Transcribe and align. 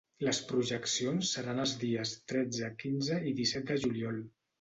Les 0.27 0.37
projeccions 0.51 1.33
seran 1.35 1.61
els 1.63 1.73
dies 1.83 2.13
tretze, 2.31 2.71
quinze 2.85 3.19
i 3.33 3.35
disset 3.41 3.69
de 3.73 3.79
juliol. 3.85 4.19